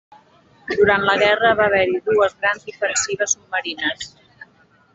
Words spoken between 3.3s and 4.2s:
submarines.